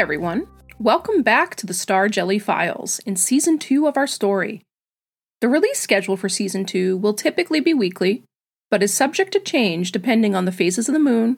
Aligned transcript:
Everyone. 0.00 0.46
Welcome 0.78 1.20
back 1.20 1.54
to 1.56 1.66
the 1.66 1.74
Star 1.74 2.08
Jelly 2.08 2.38
Files 2.38 3.00
in 3.00 3.16
Season 3.16 3.58
2 3.58 3.86
of 3.86 3.98
our 3.98 4.06
story. 4.06 4.62
The 5.42 5.48
release 5.50 5.78
schedule 5.78 6.16
for 6.16 6.30
Season 6.30 6.64
2 6.64 6.96
will 6.96 7.12
typically 7.12 7.60
be 7.60 7.74
weekly, 7.74 8.22
but 8.70 8.82
is 8.82 8.94
subject 8.94 9.30
to 9.32 9.40
change 9.40 9.92
depending 9.92 10.34
on 10.34 10.46
the 10.46 10.52
phases 10.52 10.88
of 10.88 10.94
the 10.94 10.98
moon, 10.98 11.36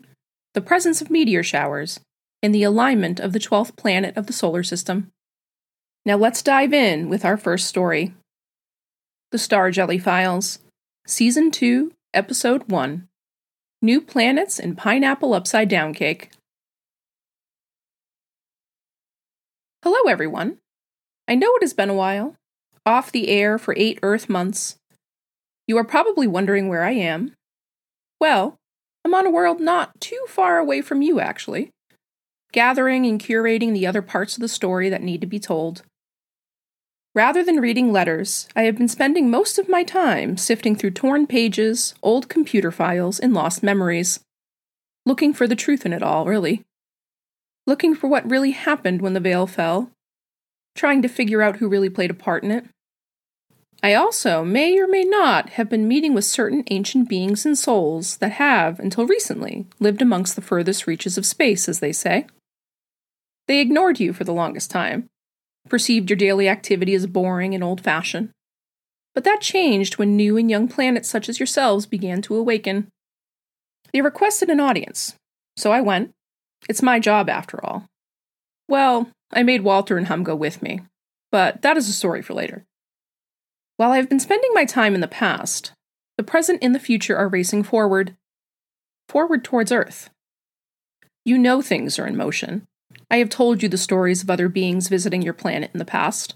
the 0.55 0.61
presence 0.61 1.03
of 1.03 1.11
meteor 1.11 1.43
showers, 1.43 1.99
and 2.41 2.55
the 2.55 2.63
alignment 2.63 3.19
of 3.19 3.33
the 3.33 3.41
12th 3.41 3.77
planet 3.77 4.17
of 4.17 4.29
the 4.29 4.33
solar 4.33 4.63
system. 4.63 5.11
Now 6.07 6.17
let's 6.17 6.41
dive 6.41 6.73
in 6.73 7.09
with 7.09 7.25
our 7.25 7.37
first 7.37 7.67
story 7.67 8.15
The 9.33 9.39
Star 9.39 9.73
Jelly 9.73 9.99
Files, 9.99 10.61
Season 11.05 11.51
2, 11.51 11.91
Episode 12.15 12.71
1 12.71 13.09
New 13.83 14.01
Planets 14.01 14.61
and 14.61 14.79
Pineapple 14.79 15.35
Upside 15.35 15.69
Down 15.69 15.93
Cake. 15.93 16.31
Hello, 19.85 20.09
everyone. 20.09 20.59
I 21.27 21.35
know 21.35 21.57
it 21.57 21.63
has 21.63 21.75
been 21.75 21.91
a 21.91 21.95
while, 21.95 22.37
off 22.87 23.11
the 23.11 23.29
air 23.29 23.59
for 23.59 23.75
eight 23.77 23.99
Earth 24.05 24.29
months. 24.29 24.77
You 25.67 25.77
are 25.77 25.83
probably 25.83 26.29
wondering 26.29 26.69
where 26.69 26.85
I 26.85 26.93
am. 26.93 27.35
Well, 28.21 28.55
I'm 29.05 29.13
on 29.13 29.27
a 29.27 29.31
world 29.31 29.59
not 29.61 30.01
too 30.01 30.25
far 30.29 30.59
away 30.59 30.83
from 30.83 31.03
you, 31.03 31.19
actually, 31.19 31.71
gathering 32.53 33.07
and 33.07 33.21
curating 33.21 33.73
the 33.73 33.85
other 33.85 34.03
parts 34.03 34.37
of 34.37 34.41
the 34.41 34.47
story 34.47 34.89
that 34.89 35.03
need 35.03 35.21
to 35.21 35.27
be 35.27 35.41
told. 35.41 35.83
Rather 37.13 37.43
than 37.43 37.57
reading 37.57 37.91
letters, 37.91 38.47
I 38.55 38.63
have 38.63 38.79
been 38.79 38.87
spending 38.87 39.33
most 39.33 39.59
of 39.59 39.69
my 39.69 39.83
time 39.83 40.37
sifting 40.37 40.77
through 40.77 40.93
torn 40.93 41.27
pages, 41.27 41.97
old 42.05 42.29
computer 42.29 42.71
files, 42.71 43.19
and 43.19 43.35
lost 43.35 43.65
memories. 43.65 44.21
Looking 45.05 45.35
for 45.35 45.49
the 45.49 45.57
truth 45.57 45.85
in 45.85 45.93
it 45.93 46.05
all, 46.05 46.25
really. 46.25 46.63
Looking 47.67 47.95
for 47.95 48.09
what 48.09 48.29
really 48.29 48.51
happened 48.51 49.01
when 49.01 49.13
the 49.13 49.21
veil 49.21 49.47
fell. 49.47 49.91
Trying 50.75 51.03
to 51.03 51.09
figure 51.09 51.43
out 51.43 51.57
who 51.57 51.69
really 51.69 51.91
played 51.91 52.11
a 52.11 52.15
part 52.15 52.43
in 52.43 52.51
it. 52.51 52.65
I 53.83 53.95
also 53.95 54.45
may 54.45 54.79
or 54.79 54.87
may 54.87 55.03
not 55.03 55.51
have 55.51 55.69
been 55.69 55.89
meeting 55.89 56.15
with 56.15 56.25
certain 56.25 56.63
ancient 56.71 57.09
beings 57.09 57.45
and 57.45 57.59
souls 57.59 58.17
that 58.19 58.33
have, 58.33 58.79
until 58.79 59.07
recently, 59.07 59.67
lived 59.81 60.01
amongst 60.01 60.37
the 60.37 60.43
furthest 60.43 60.87
reaches 60.87 61.19
of 61.19 61.27
space, 61.27 61.69
as 61.69 61.81
they 61.81 61.93
say. 61.93 62.27
They 63.49 63.61
ignored 63.61 63.99
you 63.99 64.13
for 64.13 64.23
the 64.23 64.33
longest 64.33 64.71
time, 64.71 65.09
perceived 65.69 66.11
your 66.11 66.17
daily 66.17 66.49
activity 66.49 66.95
as 66.95 67.07
boring 67.07 67.55
and 67.55 67.65
old 67.65 67.81
fashioned. 67.81 68.31
But 69.15 69.25
that 69.25 69.41
changed 69.41 69.99
when 69.99 70.17
new 70.17 70.37
and 70.37 70.49
young 70.49 70.69
planets 70.69 71.09
such 71.09 71.29
as 71.29 71.41
yourselves 71.41 71.85
began 71.85 72.23
to 72.23 72.37
awaken. 72.37 72.89
They 73.93 74.01
requested 74.01 74.49
an 74.49 74.61
audience, 74.61 75.17
so 75.57 75.73
I 75.73 75.81
went. 75.81 76.13
It's 76.69 76.83
my 76.83 76.99
job, 76.99 77.29
after 77.29 77.65
all. 77.65 77.87
Well, 78.69 79.11
I 79.33 79.43
made 79.43 79.63
Walter 79.63 79.99
and 79.99 80.07
Hum 80.07 80.23
go 80.23 80.35
with 80.35 80.63
me, 80.63 80.81
but 81.31 81.63
that 81.63 81.77
is 81.77 81.89
a 81.89 81.93
story 81.93 82.23
for 82.23 82.35
later. 82.35 82.65
While 83.77 83.93
I 83.93 83.97
have 83.97 84.09
been 84.09 84.21
spending 84.21 84.51
my 84.55 84.65
time 84.65 84.95
in 84.95 85.01
the 85.01 85.09
past, 85.09 85.73
the 86.17 86.23
present 86.23 86.61
and 86.63 86.75
the 86.75 86.79
future 86.79 87.17
are 87.17 87.29
racing 87.29 87.63
forward. 87.63 88.17
Forward 89.09 89.43
towards 89.43 89.73
Earth. 89.73 90.11
You 91.25 91.39
know 91.39 91.63
things 91.63 91.99
are 91.99 92.07
in 92.07 92.17
motion. 92.17 92.65
I 93.11 93.17
have 93.17 93.29
told 93.29 93.63
you 93.63 93.69
the 93.69 93.79
stories 93.79 94.23
of 94.23 94.31
other 94.31 94.49
beings 94.49 94.89
visiting 94.89 95.23
your 95.23 95.35
planet 95.35 95.71
in 95.73 95.79
the 95.79 95.85
past. 95.85 96.35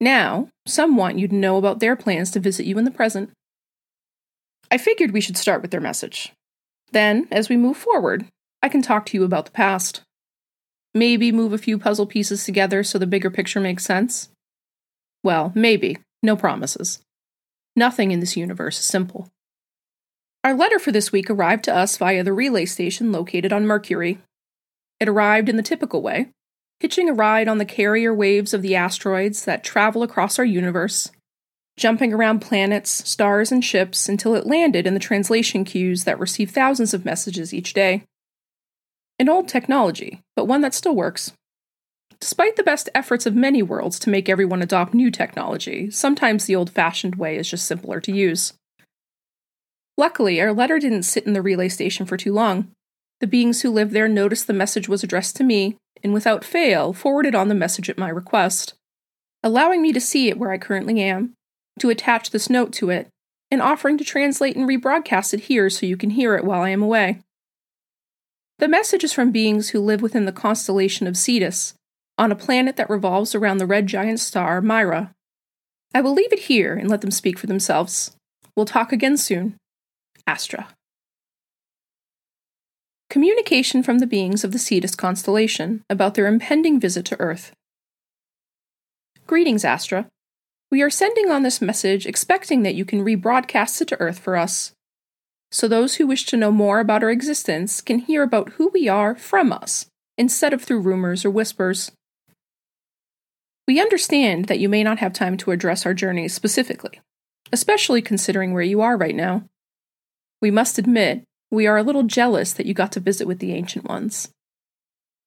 Now, 0.00 0.48
some 0.66 0.96
want 0.96 1.18
you 1.18 1.28
to 1.28 1.34
know 1.34 1.56
about 1.56 1.80
their 1.80 1.96
plans 1.96 2.30
to 2.32 2.40
visit 2.40 2.66
you 2.66 2.78
in 2.78 2.84
the 2.84 2.90
present. 2.90 3.30
I 4.70 4.78
figured 4.78 5.12
we 5.12 5.20
should 5.20 5.36
start 5.36 5.62
with 5.62 5.70
their 5.70 5.80
message. 5.80 6.32
Then, 6.92 7.26
as 7.30 7.48
we 7.48 7.56
move 7.56 7.76
forward, 7.76 8.26
I 8.62 8.68
can 8.68 8.82
talk 8.82 9.06
to 9.06 9.16
you 9.16 9.24
about 9.24 9.46
the 9.46 9.52
past. 9.52 10.02
Maybe 10.94 11.30
move 11.30 11.52
a 11.52 11.58
few 11.58 11.78
puzzle 11.78 12.06
pieces 12.06 12.44
together 12.44 12.82
so 12.82 12.98
the 12.98 13.06
bigger 13.06 13.30
picture 13.30 13.60
makes 13.60 13.84
sense. 13.84 14.30
Well, 15.22 15.52
maybe, 15.54 15.98
no 16.22 16.36
promises. 16.36 17.00
Nothing 17.76 18.10
in 18.10 18.20
this 18.20 18.36
universe 18.36 18.78
is 18.78 18.84
simple. 18.84 19.28
Our 20.42 20.54
letter 20.54 20.78
for 20.78 20.92
this 20.92 21.12
week 21.12 21.30
arrived 21.30 21.64
to 21.64 21.74
us 21.74 21.96
via 21.96 22.24
the 22.24 22.32
relay 22.32 22.64
station 22.64 23.12
located 23.12 23.52
on 23.52 23.66
Mercury. 23.66 24.18
It 24.98 25.08
arrived 25.08 25.48
in 25.48 25.56
the 25.56 25.62
typical 25.62 26.02
way, 26.02 26.30
hitching 26.80 27.08
a 27.08 27.12
ride 27.12 27.48
on 27.48 27.58
the 27.58 27.64
carrier 27.64 28.14
waves 28.14 28.54
of 28.54 28.62
the 28.62 28.74
asteroids 28.74 29.44
that 29.44 29.64
travel 29.64 30.02
across 30.02 30.38
our 30.38 30.44
universe, 30.44 31.10
jumping 31.76 32.12
around 32.12 32.40
planets, 32.40 32.90
stars, 33.08 33.52
and 33.52 33.64
ships 33.64 34.08
until 34.08 34.34
it 34.34 34.46
landed 34.46 34.86
in 34.86 34.94
the 34.94 35.00
translation 35.00 35.64
queues 35.64 36.04
that 36.04 36.18
receive 36.18 36.50
thousands 36.50 36.94
of 36.94 37.04
messages 37.04 37.52
each 37.52 37.72
day. 37.72 38.04
An 39.18 39.28
old 39.28 39.48
technology, 39.48 40.20
but 40.36 40.44
one 40.46 40.60
that 40.60 40.74
still 40.74 40.94
works. 40.94 41.32
Despite 42.20 42.56
the 42.56 42.62
best 42.62 42.88
efforts 42.94 43.26
of 43.26 43.34
many 43.34 43.62
worlds 43.62 43.98
to 44.00 44.10
make 44.10 44.28
everyone 44.28 44.62
adopt 44.62 44.94
new 44.94 45.10
technology, 45.10 45.90
sometimes 45.90 46.44
the 46.44 46.56
old 46.56 46.70
fashioned 46.70 47.16
way 47.16 47.36
is 47.36 47.50
just 47.50 47.66
simpler 47.66 48.00
to 48.00 48.12
use. 48.12 48.52
Luckily, 49.96 50.40
our 50.40 50.52
letter 50.52 50.78
didn't 50.78 51.02
sit 51.04 51.26
in 51.26 51.32
the 51.32 51.42
relay 51.42 51.68
station 51.68 52.06
for 52.06 52.16
too 52.16 52.32
long. 52.32 52.70
The 53.20 53.26
beings 53.26 53.62
who 53.62 53.70
lived 53.70 53.92
there 53.92 54.08
noticed 54.08 54.46
the 54.46 54.52
message 54.52 54.88
was 54.88 55.02
addressed 55.02 55.36
to 55.36 55.44
me, 55.44 55.76
and 56.04 56.12
without 56.12 56.44
fail, 56.44 56.92
forwarded 56.92 57.34
on 57.34 57.48
the 57.48 57.54
message 57.54 57.90
at 57.90 57.98
my 57.98 58.08
request, 58.08 58.74
allowing 59.42 59.82
me 59.82 59.92
to 59.92 60.00
see 60.00 60.28
it 60.28 60.38
where 60.38 60.52
I 60.52 60.58
currently 60.58 61.00
am, 61.00 61.34
to 61.80 61.90
attach 61.90 62.30
this 62.30 62.48
note 62.48 62.72
to 62.74 62.90
it, 62.90 63.08
and 63.50 63.62
offering 63.62 63.98
to 63.98 64.04
translate 64.04 64.56
and 64.56 64.68
rebroadcast 64.68 65.34
it 65.34 65.40
here 65.40 65.68
so 65.70 65.86
you 65.86 65.96
can 65.96 66.10
hear 66.10 66.36
it 66.36 66.44
while 66.44 66.62
I 66.62 66.70
am 66.70 66.82
away. 66.82 67.20
The 68.58 68.68
message 68.68 69.04
is 69.04 69.12
from 69.12 69.30
beings 69.30 69.70
who 69.70 69.80
live 69.80 70.02
within 70.02 70.24
the 70.24 70.32
constellation 70.32 71.06
of 71.06 71.16
Cetus, 71.16 71.74
on 72.16 72.32
a 72.32 72.36
planet 72.36 72.76
that 72.76 72.90
revolves 72.90 73.34
around 73.34 73.58
the 73.58 73.66
red 73.66 73.86
giant 73.86 74.18
star 74.18 74.60
Mira. 74.60 75.12
I 75.94 76.00
will 76.00 76.12
leave 76.12 76.32
it 76.32 76.40
here 76.40 76.74
and 76.74 76.90
let 76.90 77.00
them 77.00 77.12
speak 77.12 77.38
for 77.38 77.46
themselves. 77.46 78.16
We'll 78.56 78.66
talk 78.66 78.92
again 78.92 79.16
soon. 79.16 79.56
Astra. 80.26 80.68
Communication 83.08 83.82
from 83.82 84.00
the 84.00 84.06
beings 84.06 84.42
of 84.42 84.52
the 84.52 84.58
Cetus 84.58 84.94
constellation 84.94 85.82
about 85.88 86.14
their 86.14 86.26
impending 86.26 86.80
visit 86.80 87.04
to 87.06 87.20
Earth. 87.20 87.52
Greetings, 89.26 89.64
Astra. 89.64 90.06
We 90.70 90.82
are 90.82 90.90
sending 90.90 91.30
on 91.30 91.44
this 91.44 91.62
message 91.62 92.06
expecting 92.06 92.64
that 92.64 92.74
you 92.74 92.84
can 92.84 93.04
rebroadcast 93.04 93.80
it 93.80 93.88
to 93.88 94.00
Earth 94.00 94.18
for 94.18 94.36
us. 94.36 94.72
So 95.50 95.66
those 95.66 95.96
who 95.96 96.06
wish 96.06 96.26
to 96.26 96.36
know 96.36 96.52
more 96.52 96.80
about 96.80 97.02
our 97.02 97.10
existence 97.10 97.80
can 97.80 98.00
hear 98.00 98.22
about 98.22 98.50
who 98.50 98.68
we 98.68 98.88
are 98.88 99.14
from 99.14 99.52
us, 99.52 99.86
instead 100.16 100.52
of 100.52 100.62
through 100.62 100.80
rumors 100.80 101.24
or 101.24 101.30
whispers. 101.30 101.90
We 103.66 103.80
understand 103.80 104.46
that 104.46 104.58
you 104.58 104.68
may 104.68 104.82
not 104.82 104.98
have 104.98 105.12
time 105.12 105.36
to 105.38 105.50
address 105.50 105.86
our 105.86 105.94
journey 105.94 106.28
specifically, 106.28 107.00
especially 107.52 108.02
considering 108.02 108.52
where 108.52 108.62
you 108.62 108.80
are 108.80 108.96
right 108.96 109.14
now. 109.14 109.44
We 110.40 110.50
must 110.50 110.78
admit, 110.78 111.24
we 111.50 111.66
are 111.66 111.78
a 111.78 111.82
little 111.82 112.02
jealous 112.02 112.52
that 112.52 112.66
you 112.66 112.74
got 112.74 112.92
to 112.92 113.00
visit 113.00 113.26
with 113.26 113.38
the 113.38 113.52
Ancient 113.52 113.86
Ones. 113.86 114.28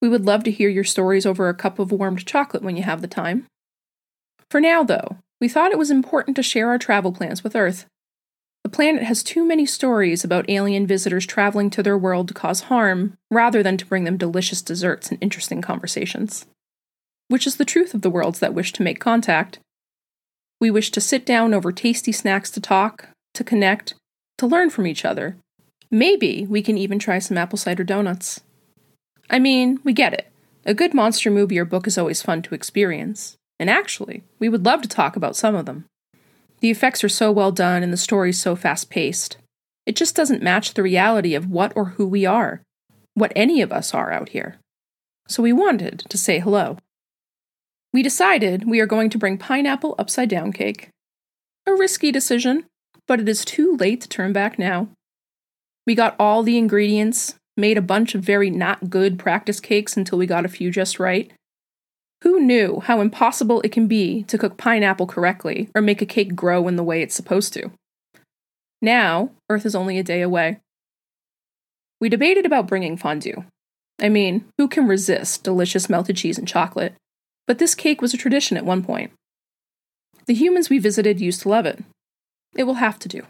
We 0.02 0.10
would 0.10 0.26
love 0.26 0.44
to 0.46 0.52
hear 0.52 0.70
your 0.70 0.84
stories 0.84 1.26
over 1.26 1.50
a 1.50 1.54
cup 1.54 1.80
of 1.80 1.92
warmed 1.92 2.26
chocolate 2.26 2.64
when 2.64 2.78
you 2.78 2.84
have 2.84 3.02
the 3.02 3.08
time. 3.08 3.46
For 4.50 4.60
now, 4.60 4.84
though, 4.84 5.18
we 5.40 5.48
thought 5.48 5.72
it 5.72 5.78
was 5.78 5.92
important 5.92 6.36
to 6.36 6.44
share 6.44 6.70
our 6.70 6.78
travel 6.78 7.12
plans 7.12 7.44
with 7.44 7.56
Earth. 7.56 7.86
The 8.64 8.70
planet 8.70 9.04
has 9.04 9.24
too 9.24 9.46
many 9.46 9.66
stories 9.66 10.24
about 10.24 10.50
alien 10.50 10.88
visitors 10.88 11.26
traveling 11.26 11.70
to 11.72 11.84
their 11.84 11.98
world 11.98 12.28
to 12.30 12.34
cause 12.34 12.62
harm, 12.62 13.18
rather 13.30 13.62
than 13.64 13.78
to 13.78 13.86
bring 13.86 14.04
them 14.04 14.18
delicious 14.18 14.62
desserts 14.62 15.10
and 15.10 15.18
interesting 15.22 15.62
conversations 15.62 16.46
which 17.32 17.48
is 17.48 17.56
the 17.56 17.66
truth 17.66 17.94
of 17.94 18.02
the 18.02 18.10
worlds 18.10 18.40
that 18.40 18.54
wish 18.54 18.74
to 18.74 18.84
make 18.84 19.00
contact. 19.00 19.58
We 20.60 20.70
wish 20.70 20.92
to 20.92 21.00
sit 21.00 21.26
down 21.26 21.54
over 21.54 21.72
tasty 21.72 22.12
snacks 22.12 22.52
to 22.52 22.60
talk, 22.60 23.08
to 23.34 23.44
connect, 23.46 23.94
to 24.38 24.46
learn 24.46 24.70
from 24.70 24.86
each 24.86 25.06
other. 25.06 25.38
Maybe 25.90 26.46
we 26.50 26.62
can 26.62 26.78
even 26.78 27.00
try 27.00 27.20
some 27.20 27.38
apple 27.38 27.58
cider 27.58 27.86
donuts. 27.86 28.42
I 29.30 29.40
mean, 29.40 29.80
we 29.86 29.94
get 29.94 30.14
it. 30.14 30.28
A 30.66 30.74
good 30.74 30.94
monster 30.94 31.32
movie 31.32 31.58
or 31.58 31.64
book 31.64 31.88
is 31.88 31.98
always 31.98 32.22
fun 32.22 32.42
to 32.42 32.54
experience. 32.54 33.38
And 33.62 33.70
actually, 33.70 34.24
we 34.38 34.50
would 34.50 34.66
love 34.66 34.82
to 34.82 34.90
talk 34.90 35.16
about 35.16 35.38
some 35.38 35.56
of 35.56 35.66
them. 35.66 35.86
The 36.62 36.70
effects 36.70 37.04
are 37.04 37.10
so 37.10 37.32
well 37.32 37.52
done 37.52 37.84
and 37.84 37.92
the 37.92 37.98
story's 37.98 38.40
so 38.40 38.56
fast 38.56 38.90
paced. 38.90 39.38
It 39.86 39.96
just 39.96 40.16
doesn't 40.16 40.44
match 40.44 40.74
the 40.74 40.84
reality 40.84 41.34
of 41.36 41.50
what 41.50 41.74
or 41.76 41.86
who 41.86 42.08
we 42.08 42.26
are, 42.26 42.62
what 43.16 43.34
any 43.36 43.62
of 43.62 43.72
us 43.72 43.94
are 43.94 44.12
out 44.12 44.30
here. 44.30 44.58
So 45.28 45.42
we 45.42 45.54
wanted 45.54 46.04
to 46.10 46.18
say 46.18 46.40
hello. 46.40 46.78
We 47.94 48.04
decided 48.04 48.70
we 48.70 48.80
are 48.80 48.86
going 48.86 49.10
to 49.10 49.18
bring 49.18 49.38
pineapple 49.38 49.96
upside 49.98 50.30
down 50.30 50.54
cake. 50.54 50.90
A 51.66 51.74
risky 51.74 52.12
decision, 52.12 52.66
but 53.08 53.20
it 53.20 53.28
is 53.28 53.44
too 53.44 53.76
late 53.78 54.02
to 54.02 54.08
turn 54.08 54.32
back 54.32 54.58
now. 54.58 54.90
We 55.86 55.96
got 55.96 56.16
all 56.20 56.44
the 56.44 56.58
ingredients, 56.58 57.36
made 57.58 57.78
a 57.78 57.82
bunch 57.82 58.16
of 58.16 58.22
very 58.22 58.50
not 58.50 58.90
good 58.90 59.18
practice 59.18 59.60
cakes 59.60 59.98
until 59.98 60.18
we 60.18 60.26
got 60.26 60.46
a 60.46 60.50
few 60.50 60.72
just 60.72 61.00
right. 61.00 61.32
Who 62.24 62.40
knew 62.40 62.82
how 62.82 63.02
impossible 63.02 63.62
it 63.62 63.72
can 63.72 63.88
be 63.88 64.24
to 64.24 64.38
cook 64.38 64.58
pineapple 64.58 65.08
correctly 65.08 65.70
or 65.74 65.82
make 65.82 66.02
a 66.02 66.06
cake 66.06 66.36
grow 66.36 66.68
in 66.68 66.76
the 66.76 66.84
way 66.84 67.02
it's 67.02 67.16
supposed 67.16 67.54
to? 67.54 67.72
Now, 68.82 69.32
Earth 69.50 69.66
is 69.66 69.76
only 69.76 69.98
a 69.98 70.04
day 70.04 70.22
away. 70.22 70.60
We 72.00 72.10
debated 72.10 72.46
about 72.46 72.68
bringing 72.68 72.98
fondue, 72.98 73.46
I 74.02 74.10
mean, 74.10 74.46
who 74.58 74.68
can 74.68 74.88
resist 74.88 75.44
delicious 75.44 75.88
melted 75.88 76.18
cheese 76.18 76.40
and 76.40 76.48
chocolate? 76.48 76.96
But 77.46 77.60
this 77.60 77.76
cake 77.76 78.02
was 78.02 78.14
a 78.14 78.18
tradition 78.18 78.58
at 78.58 78.66
one 78.66 78.84
point. 78.84 79.12
The 80.26 80.34
humans 80.34 80.70
we 80.70 80.80
visited 80.80 81.22
used 81.22 81.42
to 81.42 81.50
love 81.50 81.68
it. 81.68 81.84
It 82.56 82.64
will 82.64 82.76
have 82.76 82.98
to 83.00 83.08
do. 83.08 83.22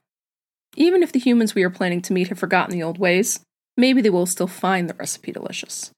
Even 0.78 1.04
if 1.04 1.12
the 1.12 1.20
humans 1.20 1.54
we 1.54 1.64
are 1.64 1.70
planning 1.70 2.02
to 2.04 2.14
meet 2.14 2.30
have 2.30 2.40
forgotten 2.40 2.74
the 2.74 2.84
old 2.84 2.98
ways, 2.98 3.42
maybe 3.76 4.02
they 4.02 4.10
will 4.10 4.26
still 4.26 4.48
find 4.48 4.90
the 4.90 4.94
recipe 4.94 5.34
delicious. 5.34 5.92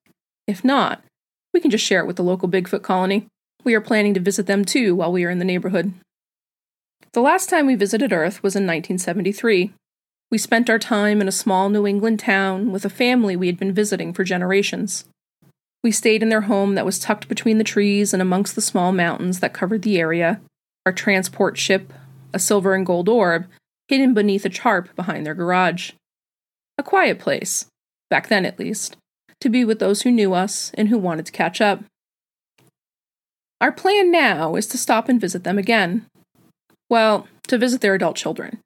If 0.47 0.65
not, 0.65 1.03
we 1.53 1.59
can 1.59 1.71
just 1.71 1.85
share 1.85 1.99
it 1.99 2.07
with 2.07 2.15
the 2.15 2.23
local 2.23 2.49
Bigfoot 2.49 2.81
colony. 2.81 3.27
We 3.63 3.73
are 3.75 3.81
planning 3.81 4.13
to 4.15 4.19
visit 4.19 4.47
them 4.47 4.65
too 4.65 4.95
while 4.95 5.11
we 5.11 5.23
are 5.23 5.29
in 5.29 5.39
the 5.39 5.45
neighborhood. 5.45 5.93
The 7.13 7.21
last 7.21 7.49
time 7.49 7.67
we 7.67 7.75
visited 7.75 8.11
Earth 8.11 8.41
was 8.41 8.55
in 8.55 8.63
1973. 8.63 9.71
We 10.31 10.37
spent 10.39 10.69
our 10.69 10.79
time 10.79 11.21
in 11.21 11.27
a 11.27 11.31
small 11.31 11.69
New 11.69 11.85
England 11.85 12.19
town 12.19 12.71
with 12.71 12.85
a 12.85 12.89
family 12.89 13.35
we 13.35 13.47
had 13.47 13.59
been 13.59 13.71
visiting 13.71 14.13
for 14.13 14.23
generations. 14.23 15.05
We 15.83 15.91
stayed 15.91 16.23
in 16.23 16.29
their 16.29 16.41
home 16.41 16.75
that 16.75 16.85
was 16.85 16.97
tucked 16.97 17.27
between 17.27 17.59
the 17.59 17.63
trees 17.63 18.13
and 18.13 18.21
amongst 18.21 18.55
the 18.55 18.61
small 18.61 18.91
mountains 18.91 19.41
that 19.41 19.53
covered 19.53 19.83
the 19.83 19.99
area. 19.99 20.41
Our 20.85 20.91
transport 20.91 21.57
ship, 21.57 21.93
a 22.33 22.39
silver 22.39 22.73
and 22.73 22.85
gold 22.85 23.07
orb, 23.07 23.45
hidden 23.87 24.13
beneath 24.13 24.45
a 24.45 24.49
charp 24.49 24.95
behind 24.95 25.25
their 25.25 25.35
garage. 25.35 25.91
A 26.77 26.83
quiet 26.83 27.19
place, 27.19 27.67
back 28.09 28.27
then 28.27 28.45
at 28.45 28.57
least, 28.57 28.97
to 29.43 29.49
be 29.49 29.65
with 29.65 29.79
those 29.79 30.01
who 30.01 30.11
knew 30.11 30.33
us 30.33 30.71
and 30.75 30.87
who 30.87 30.97
wanted 30.97 31.25
to 31.25 31.31
catch 31.33 31.59
up. 31.59 31.83
Our 33.59 33.73
plan 33.73 34.09
now 34.09 34.55
is 34.55 34.67
to 34.67 34.77
stop 34.77 35.09
and 35.09 35.19
visit 35.19 35.43
them 35.43 35.57
again. 35.57 36.05
Well, 36.89 37.27
to 37.47 37.57
visit 37.57 37.81
their 37.81 37.93
adult 37.93 38.15
children. 38.15 38.59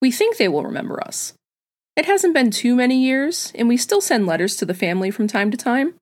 We 0.00 0.10
think 0.10 0.36
they 0.36 0.48
will 0.48 0.64
remember 0.64 0.98
us. 1.06 1.34
It 1.96 2.06
hasn't 2.06 2.32
been 2.32 2.50
too 2.50 2.74
many 2.74 2.96
years, 2.96 3.52
and 3.54 3.68
we 3.68 3.76
still 3.76 4.00
send 4.00 4.26
letters 4.26 4.56
to 4.56 4.64
the 4.64 4.72
family 4.72 5.10
from 5.10 5.26
time 5.26 5.50
to 5.50 5.56
time. 5.56 5.94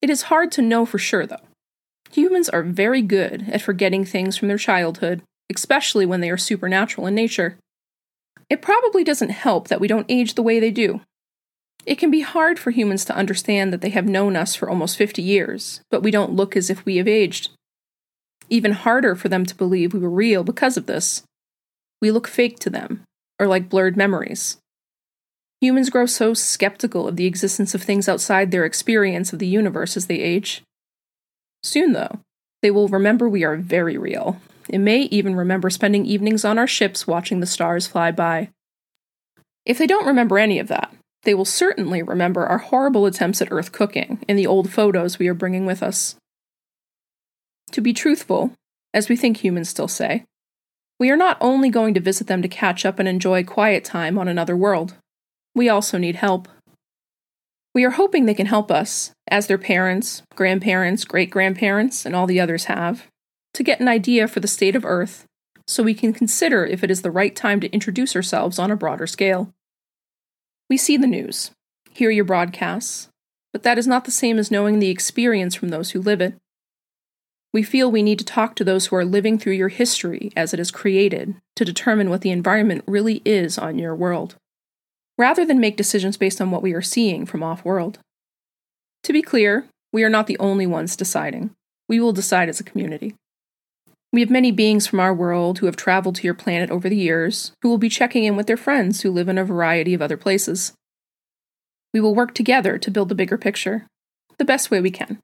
It 0.00 0.08
is 0.08 0.22
hard 0.22 0.50
to 0.52 0.62
know 0.62 0.86
for 0.86 0.98
sure, 0.98 1.26
though. 1.26 1.36
Humans 2.12 2.48
are 2.48 2.62
very 2.62 3.02
good 3.02 3.44
at 3.50 3.60
forgetting 3.60 4.06
things 4.06 4.38
from 4.38 4.48
their 4.48 4.58
childhood, 4.58 5.20
especially 5.54 6.06
when 6.06 6.22
they 6.22 6.30
are 6.30 6.38
supernatural 6.38 7.06
in 7.06 7.14
nature. 7.14 7.58
It 8.48 8.62
probably 8.62 9.04
doesn't 9.04 9.30
help 9.30 9.68
that 9.68 9.80
we 9.80 9.88
don't 9.88 10.06
age 10.08 10.34
the 10.34 10.42
way 10.42 10.60
they 10.60 10.70
do. 10.70 11.02
It 11.86 11.98
can 11.98 12.10
be 12.10 12.20
hard 12.20 12.58
for 12.58 12.70
humans 12.70 13.04
to 13.06 13.16
understand 13.16 13.72
that 13.72 13.80
they 13.80 13.90
have 13.90 14.06
known 14.06 14.36
us 14.36 14.54
for 14.54 14.70
almost 14.70 14.96
50 14.96 15.20
years, 15.20 15.80
but 15.90 16.02
we 16.02 16.10
don't 16.10 16.32
look 16.32 16.56
as 16.56 16.70
if 16.70 16.84
we 16.84 16.96
have 16.96 17.08
aged. 17.08 17.50
Even 18.48 18.72
harder 18.72 19.14
for 19.14 19.28
them 19.28 19.44
to 19.44 19.54
believe 19.54 19.92
we 19.92 20.00
were 20.00 20.10
real 20.10 20.44
because 20.44 20.76
of 20.76 20.86
this. 20.86 21.22
We 22.00 22.10
look 22.10 22.26
fake 22.26 22.58
to 22.60 22.70
them, 22.70 23.02
or 23.38 23.46
like 23.46 23.68
blurred 23.68 23.96
memories. 23.96 24.58
Humans 25.60 25.90
grow 25.90 26.06
so 26.06 26.34
skeptical 26.34 27.08
of 27.08 27.16
the 27.16 27.26
existence 27.26 27.74
of 27.74 27.82
things 27.82 28.08
outside 28.08 28.50
their 28.50 28.64
experience 28.64 29.32
of 29.32 29.38
the 29.38 29.46
universe 29.46 29.96
as 29.96 30.06
they 30.06 30.20
age. 30.20 30.62
Soon, 31.62 31.92
though, 31.92 32.20
they 32.62 32.70
will 32.70 32.88
remember 32.88 33.28
we 33.28 33.44
are 33.44 33.56
very 33.56 33.96
real, 33.96 34.40
and 34.68 34.84
may 34.84 35.02
even 35.02 35.34
remember 35.36 35.70
spending 35.70 36.04
evenings 36.04 36.44
on 36.44 36.58
our 36.58 36.66
ships 36.66 37.06
watching 37.06 37.40
the 37.40 37.46
stars 37.46 37.86
fly 37.86 38.10
by. 38.10 38.50
If 39.64 39.78
they 39.78 39.86
don't 39.86 40.06
remember 40.06 40.38
any 40.38 40.58
of 40.58 40.68
that, 40.68 40.94
they 41.24 41.34
will 41.34 41.44
certainly 41.44 42.02
remember 42.02 42.46
our 42.46 42.58
horrible 42.58 43.06
attempts 43.06 43.42
at 43.42 43.48
Earth 43.50 43.72
cooking 43.72 44.22
in 44.28 44.36
the 44.36 44.46
old 44.46 44.70
photos 44.70 45.18
we 45.18 45.28
are 45.28 45.34
bringing 45.34 45.66
with 45.66 45.82
us. 45.82 46.16
To 47.72 47.80
be 47.80 47.92
truthful, 47.92 48.52
as 48.92 49.08
we 49.08 49.16
think 49.16 49.38
humans 49.38 49.68
still 49.68 49.88
say, 49.88 50.24
we 51.00 51.10
are 51.10 51.16
not 51.16 51.38
only 51.40 51.70
going 51.70 51.94
to 51.94 52.00
visit 52.00 52.28
them 52.28 52.40
to 52.42 52.48
catch 52.48 52.86
up 52.86 52.98
and 52.98 53.08
enjoy 53.08 53.42
quiet 53.42 53.84
time 53.84 54.18
on 54.18 54.28
another 54.28 54.56
world, 54.56 54.94
we 55.54 55.68
also 55.68 55.98
need 55.98 56.16
help. 56.16 56.48
We 57.74 57.84
are 57.84 57.90
hoping 57.90 58.26
they 58.26 58.34
can 58.34 58.46
help 58.46 58.70
us, 58.70 59.10
as 59.28 59.48
their 59.48 59.58
parents, 59.58 60.22
grandparents, 60.36 61.04
great 61.04 61.30
grandparents, 61.30 62.06
and 62.06 62.14
all 62.14 62.26
the 62.26 62.38
others 62.38 62.64
have, 62.64 63.08
to 63.54 63.64
get 63.64 63.80
an 63.80 63.88
idea 63.88 64.28
for 64.28 64.38
the 64.38 64.48
state 64.48 64.76
of 64.76 64.84
Earth 64.84 65.24
so 65.66 65.82
we 65.82 65.94
can 65.94 66.12
consider 66.12 66.64
if 66.64 66.84
it 66.84 66.90
is 66.90 67.02
the 67.02 67.10
right 67.10 67.34
time 67.34 67.58
to 67.60 67.72
introduce 67.72 68.14
ourselves 68.14 68.58
on 68.58 68.70
a 68.70 68.76
broader 68.76 69.06
scale. 69.06 69.50
We 70.74 70.78
see 70.78 70.96
the 70.96 71.06
news, 71.06 71.52
hear 71.92 72.10
your 72.10 72.24
broadcasts, 72.24 73.08
but 73.52 73.62
that 73.62 73.78
is 73.78 73.86
not 73.86 74.06
the 74.06 74.10
same 74.10 74.40
as 74.40 74.50
knowing 74.50 74.80
the 74.80 74.90
experience 74.90 75.54
from 75.54 75.68
those 75.68 75.92
who 75.92 76.00
live 76.00 76.20
it. 76.20 76.34
We 77.52 77.62
feel 77.62 77.92
we 77.92 78.02
need 78.02 78.18
to 78.18 78.24
talk 78.24 78.56
to 78.56 78.64
those 78.64 78.86
who 78.86 78.96
are 78.96 79.04
living 79.04 79.38
through 79.38 79.52
your 79.52 79.68
history 79.68 80.32
as 80.34 80.52
it 80.52 80.58
is 80.58 80.72
created 80.72 81.36
to 81.54 81.64
determine 81.64 82.10
what 82.10 82.22
the 82.22 82.32
environment 82.32 82.82
really 82.88 83.22
is 83.24 83.56
on 83.56 83.78
your 83.78 83.94
world, 83.94 84.34
rather 85.16 85.46
than 85.46 85.60
make 85.60 85.76
decisions 85.76 86.16
based 86.16 86.40
on 86.40 86.50
what 86.50 86.60
we 86.60 86.72
are 86.72 86.82
seeing 86.82 87.24
from 87.24 87.44
off 87.44 87.64
world. 87.64 88.00
To 89.04 89.12
be 89.12 89.22
clear, 89.22 89.66
we 89.92 90.02
are 90.02 90.10
not 90.10 90.26
the 90.26 90.38
only 90.40 90.66
ones 90.66 90.96
deciding. 90.96 91.50
We 91.88 92.00
will 92.00 92.12
decide 92.12 92.48
as 92.48 92.58
a 92.58 92.64
community. 92.64 93.14
We 94.14 94.20
have 94.20 94.30
many 94.30 94.52
beings 94.52 94.86
from 94.86 95.00
our 95.00 95.12
world 95.12 95.58
who 95.58 95.66
have 95.66 95.74
traveled 95.74 96.14
to 96.14 96.22
your 96.22 96.34
planet 96.34 96.70
over 96.70 96.88
the 96.88 96.94
years, 96.94 97.50
who 97.62 97.68
will 97.68 97.78
be 97.78 97.88
checking 97.88 98.22
in 98.22 98.36
with 98.36 98.46
their 98.46 98.56
friends 98.56 99.00
who 99.00 99.10
live 99.10 99.28
in 99.28 99.38
a 99.38 99.44
variety 99.44 99.92
of 99.92 100.00
other 100.00 100.16
places. 100.16 100.72
We 101.92 101.98
will 101.98 102.14
work 102.14 102.32
together 102.32 102.78
to 102.78 102.90
build 102.92 103.08
the 103.08 103.16
bigger 103.16 103.36
picture, 103.36 103.88
the 104.38 104.44
best 104.44 104.70
way 104.70 104.80
we 104.80 104.92
can. 104.92 105.18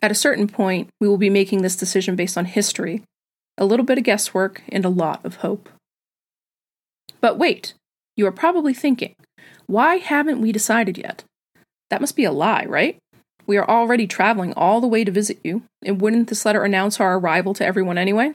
At 0.00 0.12
a 0.12 0.14
certain 0.14 0.46
point, 0.46 0.88
we 1.00 1.08
will 1.08 1.18
be 1.18 1.28
making 1.28 1.62
this 1.62 1.74
decision 1.74 2.14
based 2.14 2.38
on 2.38 2.44
history, 2.44 3.02
a 3.58 3.64
little 3.64 3.84
bit 3.84 3.98
of 3.98 4.04
guesswork, 4.04 4.62
and 4.68 4.84
a 4.84 4.88
lot 4.88 5.24
of 5.24 5.38
hope. 5.38 5.68
But 7.20 7.38
wait, 7.38 7.74
you 8.16 8.24
are 8.28 8.32
probably 8.32 8.72
thinking, 8.72 9.16
why 9.66 9.96
haven't 9.96 10.40
we 10.40 10.52
decided 10.52 10.96
yet? 10.96 11.24
That 11.90 12.00
must 12.00 12.14
be 12.14 12.22
a 12.22 12.30
lie, 12.30 12.66
right? 12.66 12.98
We 13.46 13.56
are 13.56 13.68
already 13.68 14.06
traveling 14.06 14.54
all 14.54 14.80
the 14.80 14.86
way 14.86 15.04
to 15.04 15.12
visit 15.12 15.38
you, 15.44 15.62
and 15.84 16.00
wouldn't 16.00 16.28
this 16.28 16.44
letter 16.44 16.64
announce 16.64 17.00
our 17.00 17.18
arrival 17.18 17.54
to 17.54 17.66
everyone 17.66 17.98
anyway? 17.98 18.34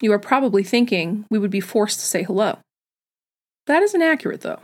You 0.00 0.12
are 0.12 0.18
probably 0.18 0.62
thinking 0.62 1.24
we 1.30 1.38
would 1.38 1.50
be 1.50 1.60
forced 1.60 2.00
to 2.00 2.06
say 2.06 2.22
hello. 2.22 2.58
That 3.66 3.82
is 3.82 3.94
inaccurate, 3.94 4.42
though. 4.42 4.60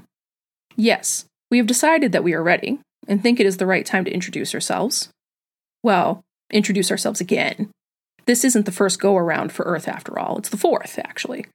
Yes, 0.76 1.24
we 1.50 1.58
have 1.58 1.66
decided 1.66 2.12
that 2.12 2.24
we 2.24 2.34
are 2.34 2.42
ready, 2.42 2.80
and 3.08 3.22
think 3.22 3.40
it 3.40 3.46
is 3.46 3.56
the 3.56 3.66
right 3.66 3.84
time 3.84 4.04
to 4.04 4.12
introduce 4.12 4.54
ourselves, 4.54 5.08
well, 5.82 6.22
introduce 6.52 6.90
ourselves 6.90 7.20
again. 7.20 7.70
This 8.26 8.44
isn't 8.44 8.66
the 8.66 8.72
first 8.72 9.00
go 9.00 9.16
around 9.16 9.50
for 9.52 9.64
Earth 9.64 9.88
after 9.88 10.18
all, 10.18 10.38
it's 10.38 10.50
the 10.50 10.56
fourth, 10.56 10.98
actually. 10.98 11.46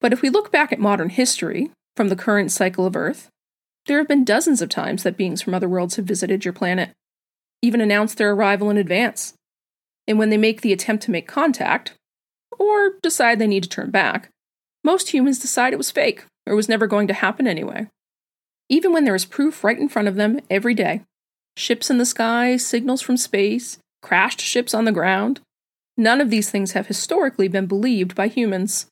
But 0.00 0.12
if 0.12 0.22
we 0.22 0.30
look 0.30 0.52
back 0.52 0.72
at 0.72 0.78
modern 0.78 1.10
history, 1.10 1.70
from 1.96 2.08
the 2.08 2.16
current 2.16 2.52
cycle 2.52 2.86
of 2.86 2.96
Earth, 2.96 3.28
there 3.86 3.98
have 3.98 4.08
been 4.08 4.24
dozens 4.24 4.62
of 4.62 4.68
times 4.68 5.02
that 5.02 5.16
beings 5.16 5.42
from 5.42 5.54
other 5.54 5.68
worlds 5.68 5.96
have 5.96 6.04
visited 6.04 6.44
your 6.44 6.52
planet, 6.52 6.92
even 7.62 7.80
announce 7.80 8.14
their 8.14 8.32
arrival 8.32 8.70
in 8.70 8.76
advance. 8.76 9.34
And 10.06 10.18
when 10.18 10.30
they 10.30 10.36
make 10.36 10.60
the 10.60 10.72
attempt 10.72 11.02
to 11.04 11.10
make 11.10 11.26
contact, 11.26 11.94
or 12.58 12.92
decide 13.02 13.38
they 13.38 13.46
need 13.46 13.62
to 13.64 13.68
turn 13.68 13.90
back, 13.90 14.30
most 14.84 15.10
humans 15.10 15.38
decide 15.38 15.72
it 15.72 15.78
was 15.78 15.90
fake 15.90 16.24
or 16.46 16.54
was 16.54 16.68
never 16.68 16.86
going 16.86 17.08
to 17.08 17.14
happen 17.14 17.46
anyway. 17.46 17.88
Even 18.68 18.92
when 18.92 19.04
there 19.04 19.14
is 19.14 19.24
proof 19.24 19.64
right 19.64 19.78
in 19.78 19.88
front 19.88 20.08
of 20.08 20.16
them 20.16 20.40
every 20.50 20.74
day 20.74 21.02
ships 21.56 21.88
in 21.88 21.98
the 21.98 22.04
sky, 22.04 22.56
signals 22.56 23.00
from 23.00 23.16
space, 23.16 23.78
crashed 24.02 24.40
ships 24.40 24.74
on 24.74 24.84
the 24.84 24.92
ground. 24.92 25.40
None 25.96 26.20
of 26.20 26.28
these 26.28 26.50
things 26.50 26.72
have 26.72 26.86
historically 26.86 27.48
been 27.48 27.66
believed 27.66 28.14
by 28.14 28.28
humans. 28.28 28.86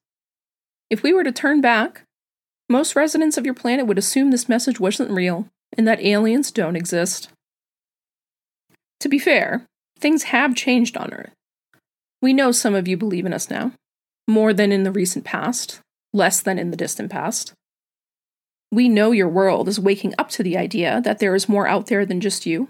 If 0.88 1.02
we 1.02 1.12
were 1.12 1.24
to 1.24 1.32
turn 1.32 1.60
back, 1.60 2.04
most 2.68 2.96
residents 2.96 3.36
of 3.36 3.44
your 3.44 3.54
planet 3.54 3.86
would 3.86 3.98
assume 3.98 4.30
this 4.30 4.48
message 4.48 4.80
wasn't 4.80 5.10
real 5.10 5.48
and 5.76 5.86
that 5.86 6.00
aliens 6.00 6.50
don't 6.50 6.76
exist. 6.76 7.28
To 9.00 9.08
be 9.08 9.18
fair, 9.18 9.66
things 9.98 10.24
have 10.24 10.54
changed 10.54 10.96
on 10.96 11.12
Earth. 11.12 11.32
We 12.22 12.32
know 12.32 12.52
some 12.52 12.74
of 12.74 12.88
you 12.88 12.96
believe 12.96 13.26
in 13.26 13.34
us 13.34 13.50
now, 13.50 13.72
more 14.26 14.54
than 14.54 14.72
in 14.72 14.82
the 14.82 14.92
recent 14.92 15.24
past, 15.24 15.80
less 16.12 16.40
than 16.40 16.58
in 16.58 16.70
the 16.70 16.76
distant 16.76 17.10
past. 17.10 17.52
We 18.72 18.88
know 18.88 19.12
your 19.12 19.28
world 19.28 19.68
is 19.68 19.78
waking 19.78 20.14
up 20.18 20.30
to 20.30 20.42
the 20.42 20.56
idea 20.56 21.00
that 21.04 21.18
there 21.18 21.34
is 21.34 21.48
more 21.48 21.68
out 21.68 21.86
there 21.86 22.06
than 22.06 22.20
just 22.20 22.46
you. 22.46 22.68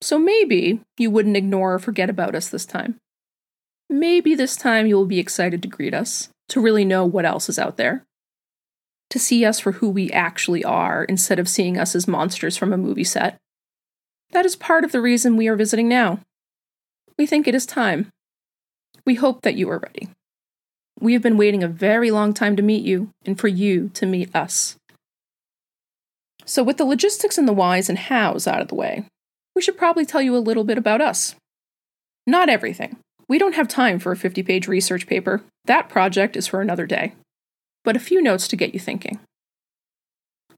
So 0.00 0.18
maybe 0.18 0.80
you 0.98 1.10
wouldn't 1.10 1.36
ignore 1.36 1.74
or 1.74 1.78
forget 1.78 2.10
about 2.10 2.34
us 2.34 2.48
this 2.48 2.66
time. 2.66 2.96
Maybe 3.88 4.34
this 4.34 4.56
time 4.56 4.86
you 4.86 4.96
will 4.96 5.06
be 5.06 5.20
excited 5.20 5.62
to 5.62 5.68
greet 5.68 5.94
us, 5.94 6.30
to 6.48 6.60
really 6.60 6.84
know 6.84 7.04
what 7.04 7.24
else 7.24 7.48
is 7.48 7.58
out 7.58 7.76
there. 7.76 8.02
To 9.10 9.18
see 9.18 9.44
us 9.44 9.60
for 9.60 9.72
who 9.72 9.88
we 9.88 10.10
actually 10.10 10.64
are 10.64 11.04
instead 11.04 11.38
of 11.38 11.48
seeing 11.48 11.78
us 11.78 11.94
as 11.94 12.08
monsters 12.08 12.56
from 12.56 12.72
a 12.72 12.78
movie 12.78 13.04
set. 13.04 13.36
That 14.32 14.46
is 14.46 14.56
part 14.56 14.84
of 14.84 14.92
the 14.92 15.00
reason 15.00 15.36
we 15.36 15.48
are 15.48 15.56
visiting 15.56 15.88
now. 15.88 16.20
We 17.18 17.26
think 17.26 17.46
it 17.46 17.54
is 17.54 17.66
time. 17.66 18.08
We 19.06 19.14
hope 19.14 19.42
that 19.42 19.54
you 19.54 19.70
are 19.70 19.78
ready. 19.78 20.08
We 21.00 21.12
have 21.12 21.22
been 21.22 21.36
waiting 21.36 21.62
a 21.62 21.68
very 21.68 22.10
long 22.10 22.32
time 22.32 22.56
to 22.56 22.62
meet 22.62 22.84
you 22.84 23.10
and 23.24 23.38
for 23.38 23.48
you 23.48 23.90
to 23.94 24.06
meet 24.06 24.34
us. 24.34 24.76
So, 26.44 26.62
with 26.62 26.76
the 26.76 26.84
logistics 26.84 27.38
and 27.38 27.48
the 27.48 27.52
whys 27.52 27.88
and 27.88 27.98
hows 27.98 28.46
out 28.46 28.60
of 28.60 28.68
the 28.68 28.74
way, 28.74 29.06
we 29.54 29.62
should 29.62 29.78
probably 29.78 30.04
tell 30.04 30.22
you 30.22 30.36
a 30.36 30.38
little 30.38 30.64
bit 30.64 30.78
about 30.78 31.00
us. 31.00 31.34
Not 32.26 32.48
everything. 32.48 32.96
We 33.28 33.38
don't 33.38 33.54
have 33.54 33.68
time 33.68 33.98
for 33.98 34.12
a 34.12 34.16
50 34.16 34.42
page 34.42 34.68
research 34.68 35.06
paper. 35.06 35.42
That 35.64 35.88
project 35.88 36.36
is 36.36 36.46
for 36.46 36.60
another 36.60 36.86
day. 36.86 37.14
But 37.84 37.96
a 37.96 38.00
few 38.00 38.22
notes 38.22 38.48
to 38.48 38.56
get 38.56 38.74
you 38.74 38.80
thinking. 38.80 39.20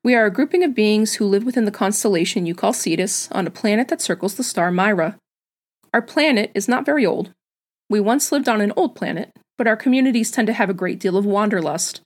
We 0.02 0.14
are 0.14 0.26
a 0.26 0.30
grouping 0.30 0.62
of 0.62 0.74
beings 0.74 1.14
who 1.14 1.26
live 1.26 1.44
within 1.44 1.64
the 1.64 1.70
constellation 1.70 2.46
you 2.46 2.54
call 2.54 2.72
Cetus 2.72 3.28
on 3.32 3.46
a 3.46 3.50
planet 3.50 3.88
that 3.88 4.00
circles 4.00 4.34
the 4.34 4.44
star 4.44 4.70
Mira. 4.70 5.18
Our 5.92 6.02
planet 6.02 6.52
is 6.54 6.68
not 6.68 6.86
very 6.86 7.04
old. 7.04 7.32
We 7.88 8.00
once 8.00 8.30
lived 8.30 8.48
on 8.48 8.60
an 8.60 8.72
old 8.76 8.94
planet, 8.94 9.32
but 9.58 9.66
our 9.66 9.76
communities 9.76 10.30
tend 10.30 10.46
to 10.46 10.52
have 10.52 10.70
a 10.70 10.74
great 10.74 10.98
deal 10.98 11.16
of 11.16 11.24
wanderlust, 11.24 12.00